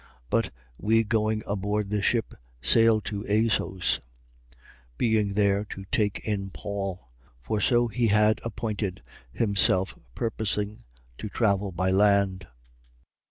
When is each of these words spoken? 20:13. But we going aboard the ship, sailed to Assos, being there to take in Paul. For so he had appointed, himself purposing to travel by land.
20:13. 0.01 0.07
But 0.31 0.51
we 0.79 1.03
going 1.03 1.43
aboard 1.45 1.91
the 1.91 2.01
ship, 2.01 2.33
sailed 2.59 3.05
to 3.05 3.23
Assos, 3.27 3.99
being 4.97 5.33
there 5.33 5.63
to 5.65 5.85
take 5.91 6.17
in 6.27 6.49
Paul. 6.49 7.11
For 7.39 7.61
so 7.61 7.87
he 7.87 8.07
had 8.07 8.41
appointed, 8.43 9.03
himself 9.31 9.93
purposing 10.15 10.85
to 11.19 11.29
travel 11.29 11.71
by 11.71 11.91
land. 11.91 12.47